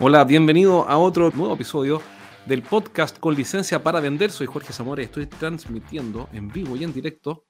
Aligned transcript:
Hola, 0.00 0.22
bienvenido 0.22 0.88
a 0.88 0.96
otro 0.96 1.32
nuevo 1.34 1.54
episodio 1.54 2.00
del 2.46 2.62
podcast 2.62 3.18
con 3.18 3.34
licencia 3.34 3.82
para 3.82 3.98
vender. 3.98 4.30
Soy 4.30 4.46
Jorge 4.46 4.72
Zamora 4.72 5.02
y 5.02 5.06
estoy 5.06 5.26
transmitiendo 5.26 6.28
en 6.32 6.52
vivo 6.52 6.76
y 6.76 6.84
en 6.84 6.92
directo 6.92 7.46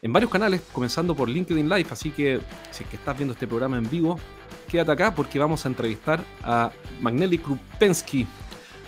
en 0.00 0.10
varios 0.10 0.32
canales, 0.32 0.62
comenzando 0.72 1.14
por 1.14 1.28
LinkedIn 1.28 1.68
Live. 1.68 1.88
Así 1.90 2.10
que 2.10 2.40
si 2.70 2.84
es 2.84 2.94
estás 2.94 3.14
viendo 3.18 3.34
este 3.34 3.46
programa 3.46 3.76
en 3.76 3.90
vivo, 3.90 4.18
quédate 4.66 4.92
acá 4.92 5.14
porque 5.14 5.38
vamos 5.38 5.66
a 5.66 5.68
entrevistar 5.68 6.24
a 6.42 6.72
Magnelli 7.02 7.36
Krupensky, 7.36 8.26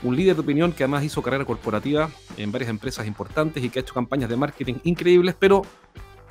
un 0.03 0.17
líder 0.17 0.35
de 0.35 0.41
opinión 0.41 0.73
que 0.73 0.83
además 0.85 1.05
hizo 1.05 1.21
carrera 1.21 1.45
corporativa 1.45 2.09
en 2.39 2.51
varias 2.51 2.71
empresas 2.71 3.07
importantes 3.07 3.63
y 3.63 3.69
que 3.69 3.79
ha 3.79 3.83
hecho 3.83 3.93
campañas 3.93 4.31
de 4.31 4.37
marketing 4.37 4.77
increíbles, 4.85 5.37
pero 5.39 5.67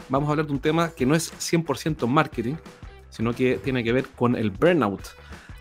vamos 0.09 0.29
a 0.29 0.31
hablar 0.31 0.47
de 0.47 0.53
un 0.53 0.59
tema 0.59 0.89
que 0.89 1.05
no 1.05 1.13
es 1.13 1.31
100% 1.31 2.07
marketing, 2.07 2.55
sino 3.11 3.35
que 3.35 3.59
tiene 3.63 3.83
que 3.83 3.93
ver 3.93 4.07
con 4.15 4.35
el 4.35 4.49
burnout 4.49 5.09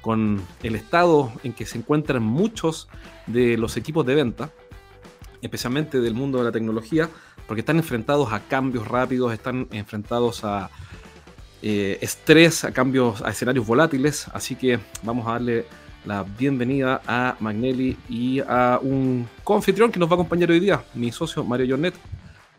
con 0.05 0.43
el 0.63 0.75
estado 0.75 1.33
en 1.45 1.55
que 1.55 1.65
se 1.65 1.79
encuentran 1.79 2.23
muchos 2.23 2.89
de 3.27 3.57
los 3.57 3.79
equipos 3.79 4.05
de 4.05 4.15
venta, 4.15 4.51
especialmente 5.41 5.99
del 5.99 6.13
mundo 6.13 6.37
de 6.37 6.45
la 6.45 6.53
tecnología, 6.53 7.09
porque 7.47 7.61
están 7.61 7.79
enfrentados 7.79 8.31
a 8.31 8.41
cambios 8.41 8.87
rápidos, 8.87 9.33
están 9.33 9.67
enfrentados 9.71 10.45
a 10.45 10.69
eh, 11.63 11.97
estrés, 12.03 12.65
a 12.65 12.73
cambios, 12.73 13.23
a 13.23 13.31
escenarios 13.31 13.67
volátiles. 13.67 14.27
Así 14.35 14.57
que 14.57 14.79
vamos 15.05 15.27
a 15.27 15.33
darle 15.33 15.65
la 16.05 16.23
bienvenida 16.23 17.01
a 17.07 17.37
Magnelli 17.41 17.97
y 18.07 18.41
a 18.41 18.79
un 18.83 19.27
confitrión 19.43 19.91
que 19.91 19.99
nos 19.99 20.11
va 20.11 20.13
a 20.13 20.17
acompañar 20.17 20.51
hoy 20.51 20.61
día, 20.61 20.85
mi 20.93 21.13
socio 21.13 21.43
Mario 21.45 21.67
Jornet. 21.71 21.95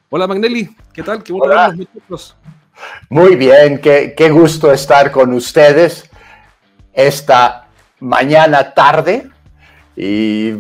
Hola 0.09 0.25
Magnelli, 0.25 0.75
¿qué 0.91 1.03
tal? 1.03 1.21
Qué 1.21 1.31
bueno 1.31 1.53
verlos, 1.53 2.35
Muy 3.07 3.35
bien, 3.35 3.79
qué, 3.79 4.15
qué 4.17 4.31
gusto 4.31 4.73
estar 4.73 5.11
con 5.11 5.31
ustedes 5.31 6.09
esta 6.95 7.67
mañana 7.99 8.73
tarde 8.73 9.29
y 9.95 10.53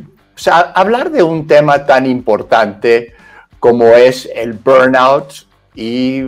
hablar 0.75 1.11
de 1.11 1.23
un 1.23 1.47
tema 1.47 1.85
tan 1.85 2.05
importante 2.05 3.13
como 3.59 3.85
es 3.85 4.29
el 4.35 4.53
burnout 4.53 5.47
y 5.73 6.23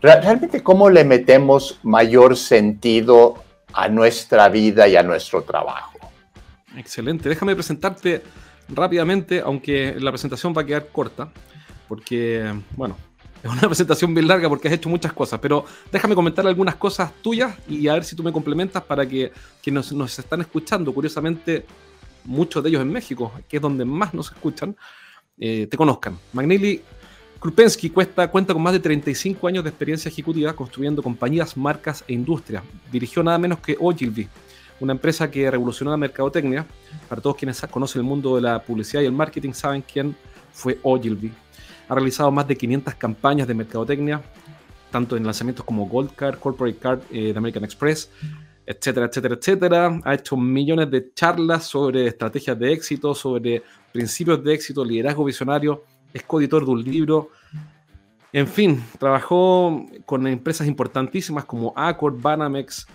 realmente 0.00 0.62
cómo 0.62 0.90
le 0.90 1.04
metemos 1.04 1.78
mayor 1.82 2.36
sentido 2.36 3.44
a 3.72 3.88
nuestra 3.88 4.48
vida 4.48 4.88
y 4.88 4.96
a 4.96 5.02
nuestro 5.02 5.42
trabajo. 5.42 5.98
Excelente. 6.76 7.28
Déjame 7.28 7.54
presentarte 7.54 8.22
rápidamente, 8.68 9.40
aunque 9.40 9.94
la 9.98 10.10
presentación 10.10 10.54
va 10.56 10.62
a 10.62 10.66
quedar 10.66 10.88
corta, 10.88 11.30
porque, 11.88 12.52
bueno, 12.76 12.96
es 13.42 13.50
una 13.50 13.60
presentación 13.62 14.14
bien 14.14 14.28
larga 14.28 14.48
porque 14.48 14.68
has 14.68 14.74
hecho 14.74 14.88
muchas 14.88 15.12
cosas, 15.12 15.40
pero 15.40 15.64
déjame 15.90 16.14
comentar 16.14 16.46
algunas 16.46 16.76
cosas 16.76 17.12
tuyas 17.20 17.56
y 17.68 17.88
a 17.88 17.94
ver 17.94 18.04
si 18.04 18.14
tú 18.14 18.22
me 18.22 18.32
complementas 18.32 18.82
para 18.82 19.06
que 19.06 19.32
quienes 19.62 19.92
nos, 19.92 20.18
están 20.18 20.40
escuchando, 20.40 20.92
curiosamente, 20.94 21.64
muchos 22.24 22.62
de 22.62 22.68
ellos 22.68 22.82
en 22.82 22.92
México, 22.92 23.32
que 23.48 23.56
es 23.56 23.62
donde 23.62 23.84
más 23.84 24.14
nos 24.14 24.30
escuchan, 24.30 24.76
eh, 25.38 25.66
te 25.68 25.76
conozcan. 25.76 26.18
Magnelli 26.32 26.80
Krupensky 27.40 27.90
cuenta, 27.90 28.28
cuenta 28.28 28.52
con 28.52 28.62
más 28.62 28.72
de 28.72 28.78
35 28.78 29.48
años 29.48 29.64
de 29.64 29.70
experiencia 29.70 30.08
ejecutiva 30.08 30.52
construyendo 30.52 31.02
compañías, 31.02 31.56
marcas 31.56 32.04
e 32.06 32.12
industrias. 32.12 32.62
Dirigió 32.92 33.24
nada 33.24 33.38
menos 33.38 33.58
que 33.58 33.76
Ogilvy, 33.80 34.28
una 34.78 34.92
empresa 34.92 35.28
que 35.28 35.50
revolucionó 35.50 35.90
la 35.90 35.96
mercadotecnia. 35.96 36.64
Para 37.08 37.20
todos 37.20 37.34
quienes 37.34 37.60
conocen 37.62 38.02
el 38.02 38.06
mundo 38.06 38.36
de 38.36 38.42
la 38.42 38.62
publicidad 38.62 39.02
y 39.02 39.06
el 39.06 39.12
marketing 39.12 39.52
saben 39.52 39.82
quién 39.82 40.14
fue 40.52 40.78
Ogilvy 40.84 41.32
ha 41.92 41.94
realizado 41.94 42.30
más 42.30 42.48
de 42.48 42.56
500 42.56 42.94
campañas 42.94 43.46
de 43.46 43.52
mercadotecnia, 43.52 44.22
tanto 44.90 45.14
en 45.14 45.24
lanzamientos 45.26 45.62
como 45.62 45.86
Gold 45.86 46.14
Card, 46.14 46.38
Corporate 46.38 46.78
Card 46.78 47.00
eh, 47.10 47.34
de 47.34 47.38
American 47.38 47.64
Express, 47.64 48.10
etcétera, 48.64 49.06
etcétera, 49.06 49.34
etcétera. 49.34 50.00
Ha 50.02 50.14
hecho 50.14 50.34
millones 50.38 50.90
de 50.90 51.12
charlas 51.12 51.66
sobre 51.66 52.06
estrategias 52.06 52.58
de 52.58 52.72
éxito, 52.72 53.14
sobre 53.14 53.62
principios 53.92 54.42
de 54.42 54.54
éxito, 54.54 54.82
liderazgo 54.82 55.22
visionario, 55.22 55.84
es 56.14 56.22
coeditor 56.22 56.64
de 56.64 56.70
un 56.70 56.82
libro. 56.82 57.28
En 58.32 58.48
fin, 58.48 58.82
trabajó 58.98 59.84
con 60.06 60.26
empresas 60.26 60.66
importantísimas 60.66 61.44
como 61.44 61.74
Accord, 61.76 62.18
Banamex, 62.18 62.86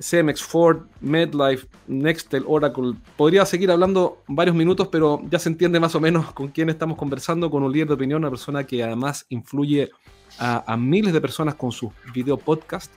CMX 0.00 0.42
Ford, 0.42 0.86
MedLife, 1.00 1.66
Nextel, 1.86 2.44
Oracle. 2.46 2.94
Podría 3.16 3.44
seguir 3.44 3.70
hablando 3.70 4.22
varios 4.26 4.56
minutos, 4.56 4.88
pero 4.88 5.20
ya 5.30 5.38
se 5.38 5.50
entiende 5.50 5.78
más 5.78 5.94
o 5.94 6.00
menos 6.00 6.32
con 6.32 6.48
quién 6.48 6.70
estamos 6.70 6.96
conversando, 6.96 7.50
con 7.50 7.62
un 7.62 7.70
líder 7.72 7.88
de 7.88 7.94
opinión, 7.94 8.22
una 8.22 8.30
persona 8.30 8.64
que 8.64 8.82
además 8.82 9.26
influye 9.28 9.90
a, 10.38 10.76
miles 10.76 11.12
de 11.12 11.20
personas 11.20 11.54
con 11.54 11.70
su 11.70 11.92
video 12.14 12.38
podcast, 12.38 12.90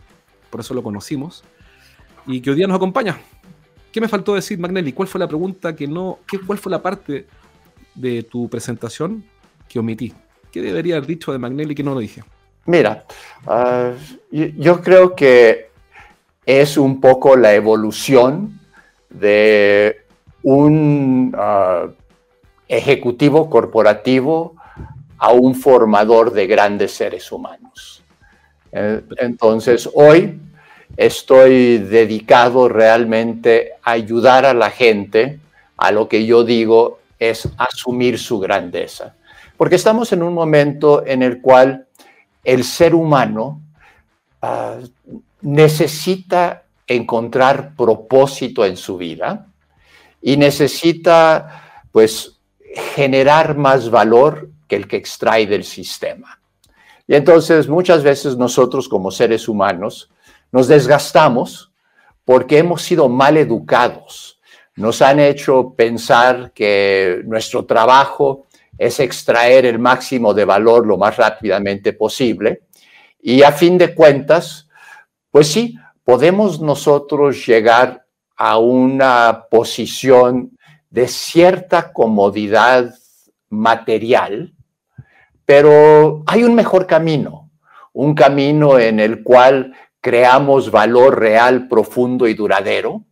por 0.49 0.61
eso 0.61 0.73
lo 0.73 0.81
conocimos, 0.81 1.43
y 2.25 2.39
que 2.39 2.51
hoy 2.51 2.55
día 2.55 2.67
nos 2.67 2.77
acompaña. 2.77 3.19
¿Qué 3.91 3.99
me 3.99 4.07
faltó 4.07 4.33
decir, 4.33 4.57
Magnelli? 4.57 4.93
¿Cuál 4.93 5.07
fue 5.07 5.19
la 5.19 5.27
pregunta 5.27 5.75
que 5.75 5.87
no, 5.87 6.19
cuál 6.47 6.57
fue 6.57 6.71
la 6.71 6.81
parte 6.81 7.27
de 7.95 8.23
tu 8.23 8.49
presentación 8.49 9.25
que 9.67 9.79
omití? 9.79 10.13
¿Qué 10.51 10.61
debería 10.61 10.95
haber 10.95 11.07
dicho 11.07 11.31
de 11.31 11.37
Magnelli 11.37 11.75
que 11.75 11.83
no 11.83 11.93
lo 11.93 11.99
dije? 11.99 12.23
Mira, 12.65 13.05
ah, 13.45 13.91
yo 14.31 14.81
creo 14.81 15.15
que 15.15 15.72
es 16.45 16.77
un 16.77 16.99
poco 16.99 17.35
la 17.35 17.53
evolución 17.53 18.59
de 19.09 20.01
un 20.41 21.33
ah, 21.37 21.87
ejecutivo 22.67 23.49
corporativo 23.49 24.55
a 25.17 25.31
un 25.31 25.55
formador 25.55 26.33
de 26.33 26.47
grandes 26.47 26.91
seres 26.91 27.31
humanos. 27.31 28.03
Eh, 28.71 29.01
entonces, 29.17 29.89
hoy 29.93 30.39
estoy 30.97 31.77
dedicado 31.77 32.67
realmente 32.67 33.73
a 33.83 33.91
ayudar 33.91 34.45
a 34.45 34.53
la 34.53 34.69
gente 34.69 35.39
a 35.77 35.91
lo 35.91 36.07
que 36.07 36.25
yo 36.25 36.43
digo 36.43 36.99
es 37.19 37.47
asumir 37.57 38.19
su 38.19 38.39
grandeza. 38.39 39.15
Porque 39.55 39.75
estamos 39.75 40.11
en 40.11 40.23
un 40.23 40.33
momento 40.33 41.05
en 41.05 41.23
el 41.23 41.39
cual 41.39 41.87
el 42.43 42.63
ser 42.63 42.93
humano 42.93 43.61
ah, 44.41 44.79
necesita 45.43 46.63
encontrar 46.87 47.75
propósito 47.75 48.65
en 48.65 48.77
su 48.77 48.97
vida 48.97 49.47
y 50.21 50.37
necesita 50.37 51.83
pues 51.91 52.39
generar 52.95 53.55
más 53.55 53.89
valor 53.89 54.49
que 54.67 54.75
el 54.75 54.87
que 54.87 54.97
extrae 54.97 55.45
del 55.45 55.63
sistema. 55.63 56.39
Y 57.07 57.15
entonces 57.15 57.67
muchas 57.67 58.03
veces 58.03 58.37
nosotros 58.37 58.87
como 58.87 59.11
seres 59.11 59.47
humanos 59.47 60.09
nos 60.51 60.67
desgastamos 60.67 61.71
porque 62.23 62.57
hemos 62.57 62.81
sido 62.81 63.09
mal 63.09 63.37
educados. 63.37 64.39
Nos 64.75 65.01
han 65.01 65.19
hecho 65.19 65.73
pensar 65.75 66.53
que 66.53 67.21
nuestro 67.25 67.65
trabajo 67.65 68.47
es 68.77 68.99
extraer 68.99 69.65
el 69.65 69.77
máximo 69.77 70.33
de 70.33 70.45
valor 70.45 70.87
lo 70.87 70.97
más 70.97 71.17
rápidamente 71.17 71.93
posible 71.93 72.63
y 73.21 73.43
a 73.43 73.51
fin 73.51 73.77
de 73.77 73.93
cuentas 73.93 74.69
pues 75.33 75.51
sí, 75.51 75.79
podemos 76.03 76.61
nosotros 76.61 77.43
llegar 77.47 78.05
a 78.35 78.59
una 78.59 79.47
posición 79.49 80.55
de 80.91 81.07
cierta 81.07 81.91
comodidad 81.91 82.93
material, 83.49 84.53
pero 85.43 86.21
hay 86.27 86.43
un 86.43 86.53
mejor 86.53 86.85
camino, 86.85 87.49
un 87.93 88.13
camino 88.13 88.77
en 88.77 88.99
el 88.99 89.23
cual 89.23 89.73
creamos 90.01 90.69
valor 90.69 91.19
real, 91.19 91.67
profundo 91.67 92.27
y 92.27 92.35
duradero. 92.35 93.03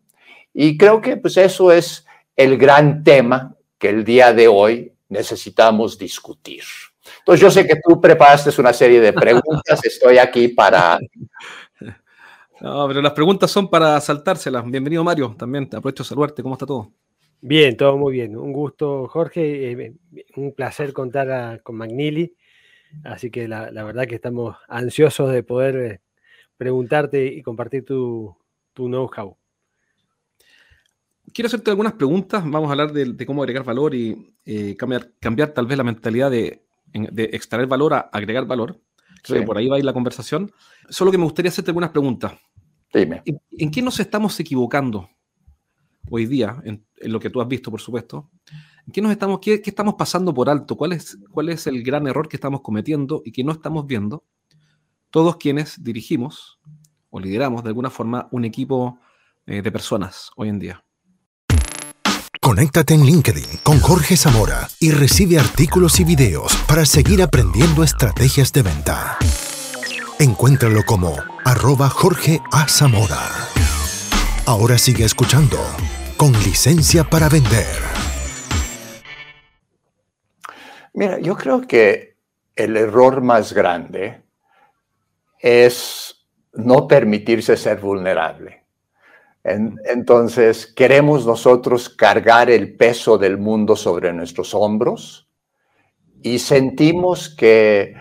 Y 0.53 0.77
creo 0.77 1.01
que 1.01 1.17
pues 1.17 1.37
eso 1.37 1.71
es 1.71 2.05
el 2.35 2.55
gran 2.59 3.03
tema 3.03 3.55
que 3.79 3.89
el 3.89 4.03
día 4.03 4.31
de 4.31 4.47
hoy 4.47 4.93
necesitamos 5.09 5.97
discutir. 5.97 6.61
Entonces 7.17 7.41
yo 7.41 7.49
sé 7.49 7.65
que 7.65 7.79
tú 7.83 7.99
preparaste 7.99 8.51
una 8.61 8.73
serie 8.73 9.01
de 9.01 9.11
preguntas, 9.11 9.79
estoy 9.83 10.19
aquí 10.19 10.49
para 10.49 10.99
no, 12.61 12.87
pero 12.87 13.01
las 13.01 13.13
preguntas 13.13 13.51
son 13.51 13.69
para 13.69 13.99
saltárselas. 13.99 14.63
Bienvenido, 14.69 15.03
Mario. 15.03 15.35
También 15.37 15.67
te 15.67 15.77
aprovecho 15.77 16.03
de 16.03 16.09
saludarte. 16.09 16.43
¿Cómo 16.43 16.55
está 16.55 16.65
todo? 16.65 16.91
Bien, 17.41 17.75
todo 17.75 17.97
muy 17.97 18.13
bien. 18.13 18.37
Un 18.37 18.53
gusto, 18.53 19.07
Jorge. 19.07 19.71
Eh, 19.71 19.93
un 20.35 20.53
placer 20.53 20.93
contar 20.93 21.61
con 21.63 21.75
Magnili. 21.75 22.35
Así 23.03 23.31
que 23.31 23.47
la, 23.47 23.71
verdad 23.71 24.05
que 24.05 24.15
estamos 24.15 24.57
ansiosos 24.67 25.31
de 25.31 25.43
poder 25.43 25.75
eh, 25.75 26.01
preguntarte 26.57 27.25
y 27.25 27.41
compartir 27.41 27.85
tu, 27.85 28.35
tu 28.73 28.87
know-how. 28.87 29.35
quiero 31.33 31.47
hacerte 31.47 31.71
algunas 31.71 31.93
preguntas. 31.93 32.43
Vamos 32.45 32.67
a 32.67 32.71
hablar 32.71 32.91
de, 32.91 33.25
cómo 33.25 33.41
agregar 33.41 33.63
valor 33.63 33.95
y 33.95 34.35
eh, 34.45 34.75
cambiar, 34.77 35.09
cambiar 35.19 35.49
tal 35.49 35.65
vez 35.65 35.77
la 35.77 35.83
mentalidad 35.83 36.29
de, 36.29 36.63
extraer 36.93 37.67
valor 37.67 37.93
a 37.93 37.99
agregar 37.99 38.45
valor. 38.45 38.79
por 39.45 39.57
ahí 39.57 39.67
va 39.67 39.77
a 39.77 39.79
ir 39.79 39.85
la 39.85 39.93
conversación. 39.93 40.51
Solo 40.89 41.09
que 41.09 41.17
me 41.17 41.23
gustaría 41.23 41.49
hacerte 41.49 41.71
algunas 41.71 41.91
preguntas. 41.91 42.33
Dime. 42.93 43.23
¿En, 43.25 43.71
qué 43.71 43.81
nos 43.81 43.99
estamos 43.99 44.39
equivocando 44.39 45.09
hoy 46.09 46.25
día, 46.25 46.61
en, 46.65 46.85
lo 47.03 47.19
que 47.19 47.29
tú 47.29 47.41
has 47.41 47.47
visto, 47.47 47.71
por 47.71 47.79
supuesto? 47.79 48.29
¿En 48.85 48.91
qué, 48.91 49.01
nos 49.01 49.11
estamos, 49.11 49.39
qué, 49.39 49.61
estamos 49.63 49.95
pasando 49.95 50.33
por 50.33 50.49
alto? 50.49 50.75
¿Cuál 50.75 50.93
es, 50.93 51.17
¿Cuál 51.29 51.49
es 51.49 51.67
el 51.67 51.83
gran 51.83 52.07
error 52.07 52.27
que 52.27 52.37
estamos 52.37 52.61
cometiendo 52.61 53.21
y 53.23 53.31
que 53.31 53.43
no 53.43 53.53
estamos 53.53 53.85
viendo? 53.85 54.25
Todos 55.09 55.37
quienes 55.37 55.81
dirigimos 55.83 56.59
o 57.09 57.19
lideramos 57.19 57.63
de 57.63 57.69
alguna 57.69 57.89
forma 57.89 58.27
un 58.31 58.45
equipo 58.45 58.99
eh, 59.45 59.61
de 59.61 59.71
personas 59.71 60.31
hoy 60.35 60.49
en 60.49 60.59
día. 60.59 60.83
Conéctate 62.41 62.95
en 62.95 63.05
LinkedIn 63.05 63.59
con 63.63 63.79
Jorge 63.79 64.17
Zamora 64.17 64.67
y 64.79 64.91
recibe 64.91 65.37
artículos 65.37 65.99
y 65.99 66.03
videos 66.03 66.55
para 66.67 66.85
seguir 66.85 67.21
aprendiendo 67.21 67.83
estrategias 67.83 68.51
de 68.51 68.63
venta. 68.63 69.17
Encuéntralo 70.19 70.83
como 70.83 71.15
arroba 71.45 71.89
Jorge 71.89 72.39
A. 72.51 72.67
Zamora. 72.67 73.19
Ahora 74.45 74.77
sigue 74.77 75.05
escuchando 75.05 75.57
con 76.17 76.31
licencia 76.33 77.03
para 77.03 77.29
vender. 77.29 77.65
Mira, 80.93 81.19
yo 81.19 81.35
creo 81.35 81.61
que 81.61 82.17
el 82.55 82.77
error 82.77 83.21
más 83.21 83.53
grande 83.53 84.21
es 85.39 86.27
no 86.53 86.87
permitirse 86.87 87.57
ser 87.57 87.79
vulnerable. 87.79 88.59
entonces, 89.43 90.67
queremos 90.67 91.25
nosotros 91.25 91.89
cargar 91.89 92.51
el 92.51 92.75
peso 92.75 93.17
del 93.17 93.39
mundo 93.39 93.75
sobre 93.75 94.13
nuestros 94.13 94.53
hombros 94.53 95.27
y 96.21 96.37
sentimos 96.37 97.29
que 97.29 97.95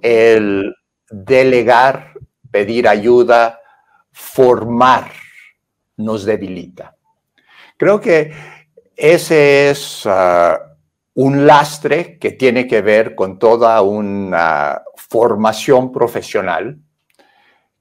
el 0.00 0.74
delegar, 1.10 2.12
pedir 2.50 2.88
ayuda, 2.88 3.60
formar, 4.12 5.10
nos 5.96 6.24
debilita. 6.24 6.96
Creo 7.76 8.00
que 8.00 8.32
ese 8.96 9.70
es 9.70 10.02
ah, 10.06 10.58
un 11.14 11.46
lastre 11.46 12.18
que 12.18 12.32
tiene 12.32 12.66
que 12.66 12.82
ver 12.82 13.14
con 13.14 13.38
toda 13.38 13.80
una 13.82 14.82
formación 14.96 15.92
profesional 15.92 16.78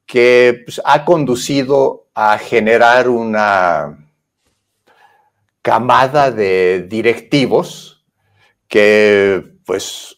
que 0.05 0.61
pues, 0.65 0.81
ha 0.83 1.03
conducido 1.03 2.07
a 2.13 2.37
generar 2.37 3.09
una 3.09 4.07
camada 5.61 6.31
de 6.31 6.87
directivos 6.87 8.05
que 8.67 9.43
pues 9.65 10.17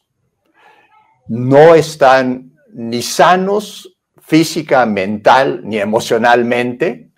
no 1.28 1.76
están 1.76 2.54
ni 2.72 3.02
sanos 3.02 3.98
física, 4.30 4.86
mental 4.86 5.62
ni 5.64 5.80
emocionalmente 5.80 7.10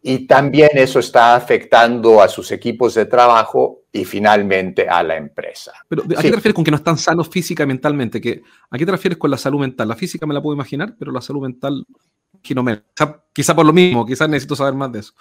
y 0.00 0.24
también 0.28 0.70
eso 0.74 1.00
está 1.00 1.34
afectando 1.34 2.22
a 2.22 2.28
sus 2.28 2.52
equipos 2.52 2.94
de 2.94 3.06
trabajo 3.06 3.86
y 3.90 4.04
finalmente 4.04 4.88
a 4.88 5.02
la 5.02 5.16
empresa. 5.16 5.72
Pero 5.88 6.04
¿a 6.04 6.22
qué 6.22 6.30
te 6.30 6.36
refieres 6.36 6.54
con 6.54 6.62
que 6.62 6.70
no 6.70 6.76
están 6.76 6.96
sanos 6.96 7.28
física 7.28 7.64
y 7.64 7.66
mentalmente? 7.66 8.18
¿A 8.70 8.78
qué 8.78 8.86
te 8.86 8.92
refieres 8.92 9.18
con 9.18 9.32
la 9.32 9.36
salud 9.36 9.58
mental? 9.58 9.88
La 9.88 9.96
física 9.96 10.26
me 10.26 10.34
la 10.34 10.40
puedo 10.40 10.54
imaginar, 10.54 10.94
pero 10.96 11.10
la 11.10 11.20
salud 11.20 11.42
mental 11.42 11.84
que 12.40 12.54
no 12.54 12.62
me... 12.62 12.82
Quizá, 13.32 13.56
por 13.56 13.66
lo 13.66 13.72
mismo, 13.72 14.06
quizás 14.06 14.28
necesito 14.28 14.54
saber 14.54 14.74
más 14.74 14.92
de 14.92 15.00
eso. 15.00 15.12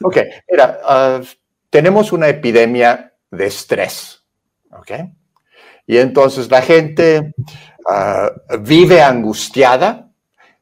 Ok, 0.00 0.16
mira, 0.50 0.78
ah, 0.84 1.20
tenemos 1.68 2.12
una 2.12 2.28
epidemia 2.28 3.12
de 3.30 3.46
estrés, 3.46 4.24
¿ok? 4.70 4.92
Y 5.86 5.98
entonces 5.98 6.50
la 6.50 6.62
gente 6.62 7.34
ah, 7.86 8.30
vive 8.60 9.02
angustiada 9.02 10.07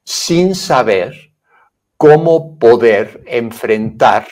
sin 0.06 0.54
saber 0.54 1.32
cómo 1.96 2.58
poder 2.60 3.24
enfrentar 3.26 4.28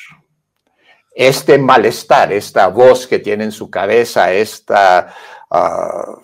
este 1.12 1.58
malestar, 1.58 2.32
esta 2.32 2.68
voz 2.68 3.08
que 3.08 3.18
tiene 3.18 3.44
en 3.44 3.52
su 3.52 3.68
cabeza, 3.70 4.32
esta, 4.32 5.12
ah, 5.50 6.16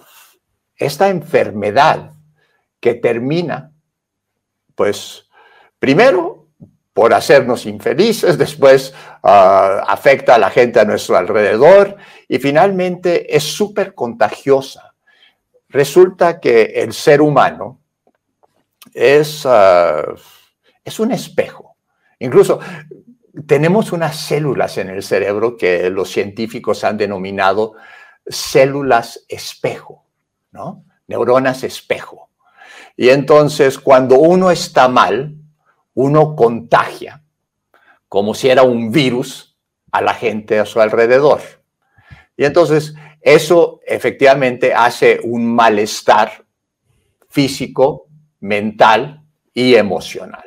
esta 0.76 1.08
enfermedad 1.08 2.12
que 2.79 2.94
termina, 2.94 3.73
pues, 4.76 5.29
primero 5.81 6.46
por 6.93 7.12
hacernos 7.12 7.67
infelices, 7.67 8.38
después 8.38 8.94
ah, 9.25 9.85
afecta 9.88 10.37
a 10.37 10.38
la 10.38 10.50
gente 10.50 10.79
a 10.79 10.85
nuestro 10.85 11.17
alrededor 11.17 11.96
y 12.29 12.38
finalmente 12.38 13.35
es 13.35 13.43
súper 13.43 13.94
contagiosa. 13.94 14.94
Resulta 15.69 16.38
que 16.38 16.62
el 16.76 16.93
ser 16.93 17.20
humano 17.20 17.80
es... 18.94 19.44
Ah, 19.46 20.14
es 20.84 21.00
un 21.00 21.12
espejo. 21.12 21.76
Incluso 22.19 22.60
tenemos 23.46 23.92
unas 23.92 24.16
células 24.16 24.76
en 24.78 24.90
el 24.90 25.02
cerebro 25.02 25.56
que 25.56 25.88
los 25.90 26.10
científicos 26.10 26.84
han 26.84 26.96
denominado 26.96 27.75
células 28.26 29.25
espejo, 29.28 30.06
¿no? 30.50 30.84
Neuronas 31.06 31.64
espejo. 31.64 32.31
Y 32.96 33.08
entonces 33.10 33.78
cuando 33.78 34.19
uno 34.19 34.50
está 34.50 34.88
mal, 34.88 35.36
uno 35.94 36.34
contagia, 36.34 37.22
como 38.08 38.34
si 38.34 38.48
era 38.48 38.62
un 38.62 38.90
virus, 38.90 39.56
a 39.93 40.02
la 40.02 40.14
gente 40.14 40.58
a 40.58 40.66
su 40.66 40.81
alrededor. 40.81 41.40
Y 42.36 42.44
entonces 42.44 42.94
eso 43.20 43.81
efectivamente 43.86 44.72
hace 44.72 45.20
un 45.22 45.52
malestar 45.54 46.44
físico, 47.28 48.09
mental 48.40 49.22
y 49.54 49.75
emocional. 49.75 50.44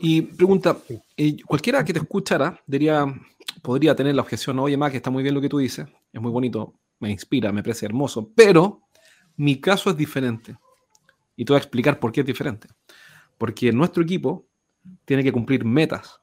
Y 0.00 0.22
pregunta, 0.22 0.76
eh, 1.16 1.36
cualquiera 1.46 1.84
que 1.84 1.92
te 1.92 1.98
escuchara 2.00 2.60
diría, 2.66 3.06
podría 3.62 3.94
tener 3.94 4.14
la 4.14 4.22
objeción, 4.22 4.58
oye, 4.58 4.78
que 4.90 4.96
está 4.96 5.10
muy 5.10 5.22
bien 5.22 5.34
lo 5.34 5.40
que 5.40 5.48
tú 5.48 5.58
dices, 5.58 5.86
es 6.12 6.20
muy 6.20 6.30
bonito, 6.30 6.74
me 7.00 7.10
inspira, 7.10 7.52
me 7.52 7.62
parece 7.62 7.86
hermoso, 7.86 8.30
pero 8.34 8.82
mi 9.36 9.60
caso 9.60 9.90
es 9.90 9.96
diferente. 9.96 10.56
Y 11.36 11.44
te 11.44 11.52
voy 11.52 11.58
a 11.58 11.62
explicar 11.62 11.98
por 11.98 12.12
qué 12.12 12.20
es 12.20 12.26
diferente. 12.26 12.68
Porque 13.38 13.72
nuestro 13.72 14.02
equipo 14.02 14.46
tiene 15.04 15.24
que 15.24 15.32
cumplir 15.32 15.64
metas. 15.64 16.20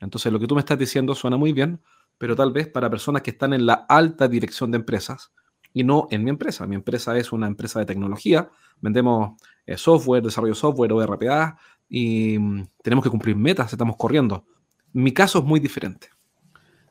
Entonces, 0.00 0.32
lo 0.32 0.40
que 0.40 0.46
tú 0.46 0.54
me 0.54 0.60
estás 0.60 0.78
diciendo 0.78 1.14
suena 1.14 1.36
muy 1.36 1.52
bien, 1.52 1.80
pero 2.16 2.34
tal 2.34 2.52
vez 2.52 2.66
para 2.68 2.90
personas 2.90 3.22
que 3.22 3.30
están 3.30 3.52
en 3.52 3.66
la 3.66 3.86
alta 3.88 4.26
dirección 4.26 4.70
de 4.70 4.78
empresas 4.78 5.32
y 5.78 5.84
no 5.84 6.08
en 6.10 6.24
mi 6.24 6.30
empresa. 6.30 6.66
Mi 6.66 6.74
empresa 6.74 7.16
es 7.16 7.30
una 7.30 7.46
empresa 7.46 7.78
de 7.78 7.86
tecnología, 7.86 8.50
vendemos 8.80 9.40
eh, 9.64 9.76
software, 9.76 10.24
desarrollo 10.24 10.56
software 10.56 10.92
o 10.92 11.06
RPA, 11.06 11.56
y 11.88 12.36
mm, 12.36 12.66
tenemos 12.82 13.04
que 13.04 13.10
cumplir 13.10 13.36
metas, 13.36 13.72
estamos 13.72 13.96
corriendo. 13.96 14.44
Mi 14.92 15.12
caso 15.12 15.38
es 15.38 15.44
muy 15.44 15.60
diferente. 15.60 16.08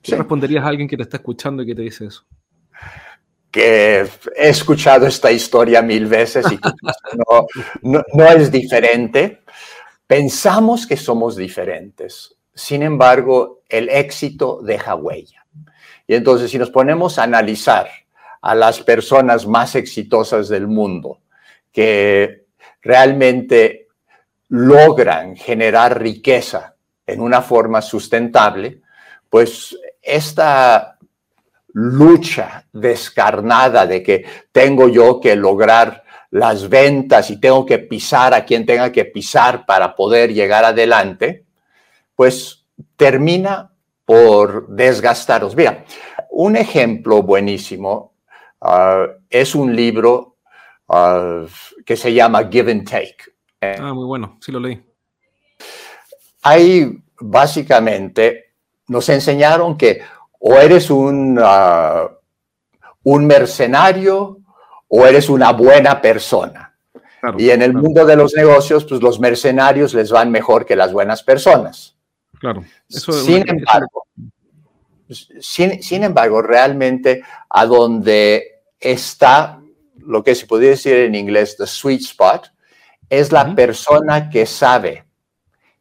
¿Qué 0.02 0.16
responderías 0.16 0.64
a 0.64 0.70
alguien 0.70 0.88
que 0.88 0.96
te 0.96 1.04
está 1.04 1.18
escuchando 1.18 1.64
y 1.64 1.66
que 1.66 1.76
te 1.76 1.82
dice 1.82 2.06
eso? 2.06 2.26
Que 3.52 4.08
he 4.38 4.50
escuchado 4.50 5.06
esta 5.06 5.34
historia 5.34 5.82
mil 5.82 6.06
veces 6.06 6.46
y 6.50 6.58
no, 7.82 8.02
no 8.14 8.26
es 8.26 8.50
diferente. 8.50 9.44
Pensamos 10.06 10.88
que 10.88 10.96
somos 10.96 11.36
diferentes. 11.36 12.38
Sin 12.54 12.84
embargo, 12.84 13.64
el 13.68 13.90
éxito 13.90 14.62
deja 14.64 14.96
huella. 14.96 15.46
Y 16.08 16.16
entonces, 16.16 16.50
si 16.50 16.58
nos 16.58 16.70
ponemos 16.70 17.20
a 17.20 17.24
analizar 17.24 17.90
a 18.48 18.56
las 18.56 18.80
personas 18.80 19.46
más 19.46 19.76
exitosas 19.76 20.48
del 20.48 20.68
mundo, 20.68 21.20
que 21.70 22.46
realmente 22.82 23.90
logran 24.48 25.36
generar 25.36 26.02
riqueza 26.02 26.76
en 27.06 27.20
una 27.20 27.42
forma 27.42 27.82
sustentable, 27.82 28.80
pues 29.30 29.78
esta 30.02 30.98
lucha 31.74 32.66
descarnada 32.72 33.86
de 33.86 34.02
que 34.02 34.26
tengo 34.54 34.88
yo 34.88 35.20
que 35.20 35.36
lograr 35.36 36.06
las 36.32 36.70
ventas 36.70 37.30
y 37.30 37.42
tengo 37.42 37.66
que 37.66 37.80
pisar 37.80 38.34
a 38.34 38.46
quien 38.46 38.66
tenga 38.66 38.94
que 38.94 39.04
pisar 39.04 39.66
para 39.66 39.94
poder 39.94 40.34
llegar 40.34 40.64
adelante, 40.64 41.44
pues 42.16 42.64
termina 42.96 43.74
por 44.06 44.70
desgastaros. 44.70 45.54
Mira, 45.54 45.84
un 46.30 46.56
ejemplo 46.56 47.24
buenísimo 47.24 48.14
ah, 48.62 49.08
es 49.30 49.56
un 49.56 49.76
libro 49.76 50.38
ah, 50.90 51.46
que 51.86 51.96
se 51.96 52.14
llama 52.14 52.48
Give 52.50 52.72
and 52.72 52.90
Take 52.90 53.38
eh, 53.62 53.78
ah, 53.80 53.94
muy 53.94 54.06
bueno, 54.06 54.38
sí 54.40 54.52
lo 54.52 54.60
leí. 54.60 54.84
Ahí 56.44 57.04
básicamente 57.20 58.54
nos 58.88 59.10
enseñaron 59.10 59.78
que 59.78 60.02
o 60.40 60.56
eres 60.56 60.90
un, 60.90 61.40
ah, 61.42 62.10
un 63.04 63.26
mercenario 63.26 64.40
o 64.88 65.06
eres 65.06 65.30
una 65.30 65.52
buena 65.52 66.02
persona. 66.02 66.64
y 67.38 67.50
en 67.50 67.64
el 67.64 67.74
mundo 67.74 68.06
de 68.06 68.16
los 68.16 68.36
negocios, 68.36 68.86
pues 68.86 69.02
los 69.02 69.20
mercenarios 69.20 69.94
les 69.94 70.12
van 70.12 70.32
mejor 70.32 70.66
que 70.66 70.76
las 70.76 70.94
buenas 70.94 71.24
personas. 71.24 71.98
Claro. 72.40 72.64
sin 72.88 73.44
embargo, 73.50 74.06
sin, 75.10 76.04
embargo, 76.04 76.42
realmente 76.42 77.24
a 77.50 77.66
donde 77.66 78.62
está 78.80 79.60
lo 79.98 80.24
que 80.24 80.36
se 80.36 80.46
podría 80.46 80.72
decir 80.72 80.96
en 80.96 81.16
inglés 81.16 81.58
the 81.58 81.68
sweet 81.68 82.02
spot, 82.02 82.52
es 83.10 83.32
la 83.32 83.56
persona 83.56 84.30
que 84.30 84.46
sabe 84.46 85.06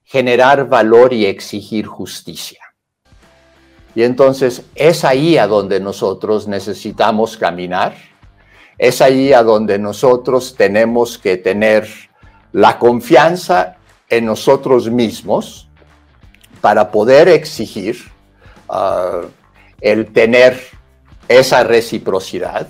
generar 0.04 0.68
valor 0.68 1.12
y 1.12 1.26
exigir 1.26 1.87
justicia. 1.87 2.61
Y 3.95 4.02
entonces 4.02 4.62
es 4.75 5.04
ahí 5.04 5.38
a 5.38 5.47
donde 5.47 5.80
nosotros 5.80 6.47
necesitamos 6.47 7.37
caminar, 7.37 7.97
es 8.78 9.00
ahí 9.00 9.33
a 9.33 9.42
donde 9.42 9.78
nosotros 9.78 10.54
tenemos 10.54 11.18
que 11.18 11.38
tener 11.38 11.88
la 12.52 12.78
confianza 12.78 13.76
en 14.09 14.26
nosotros 14.26 14.90
mismos 14.90 15.68
para 16.61 16.90
poder 16.90 17.28
exigir 17.28 18.15
uh, 18.68 19.26
el 19.80 20.12
tener 20.12 20.61
esa 21.28 21.64
reciprocidad, 21.64 22.68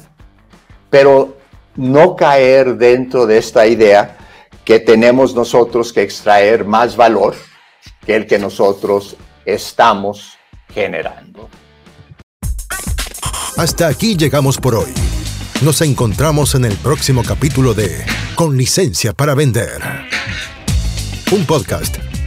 pero 0.90 1.36
no 1.76 2.16
caer 2.16 2.76
dentro 2.76 3.26
de 3.26 3.38
esta 3.38 3.66
idea 3.66 4.16
que 4.64 4.80
tenemos 4.80 5.34
nosotros 5.34 5.92
que 5.92 6.02
extraer 6.02 6.64
más 6.64 6.96
valor 6.96 7.34
que 8.04 8.16
el 8.16 8.26
que 8.26 8.38
nosotros 8.38 9.16
estamos 9.44 10.36
generando. 10.72 11.48
Hasta 13.56 13.88
aquí 13.88 14.16
llegamos 14.16 14.58
por 14.58 14.74
hoy. 14.74 14.92
Nos 15.62 15.80
encontramos 15.80 16.54
en 16.54 16.64
el 16.66 16.76
próximo 16.76 17.22
capítulo 17.24 17.72
de 17.72 18.04
Con 18.34 18.56
licencia 18.56 19.12
para 19.14 19.34
vender. 19.34 19.80
Un 21.32 21.46
podcast 21.46 22.05